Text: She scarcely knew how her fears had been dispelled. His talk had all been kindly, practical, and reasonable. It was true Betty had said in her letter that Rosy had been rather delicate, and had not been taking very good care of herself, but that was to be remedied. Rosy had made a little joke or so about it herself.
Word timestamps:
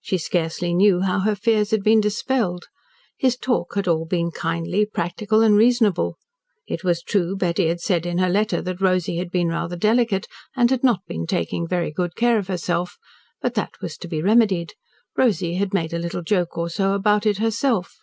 She 0.00 0.18
scarcely 0.18 0.74
knew 0.74 1.02
how 1.02 1.20
her 1.20 1.36
fears 1.36 1.70
had 1.70 1.84
been 1.84 2.00
dispelled. 2.00 2.64
His 3.16 3.36
talk 3.36 3.76
had 3.76 3.86
all 3.86 4.06
been 4.06 4.32
kindly, 4.32 4.84
practical, 4.84 5.40
and 5.40 5.54
reasonable. 5.56 6.16
It 6.66 6.82
was 6.82 7.00
true 7.00 7.36
Betty 7.36 7.68
had 7.68 7.80
said 7.80 8.04
in 8.04 8.18
her 8.18 8.28
letter 8.28 8.60
that 8.60 8.80
Rosy 8.80 9.18
had 9.18 9.30
been 9.30 9.50
rather 9.50 9.76
delicate, 9.76 10.26
and 10.56 10.68
had 10.72 10.82
not 10.82 11.06
been 11.06 11.28
taking 11.28 11.68
very 11.68 11.92
good 11.92 12.16
care 12.16 12.38
of 12.38 12.48
herself, 12.48 12.96
but 13.40 13.54
that 13.54 13.74
was 13.80 13.96
to 13.98 14.08
be 14.08 14.20
remedied. 14.20 14.74
Rosy 15.16 15.54
had 15.54 15.72
made 15.72 15.92
a 15.92 15.98
little 16.00 16.22
joke 16.22 16.58
or 16.58 16.68
so 16.68 16.94
about 16.94 17.24
it 17.24 17.38
herself. 17.38 17.98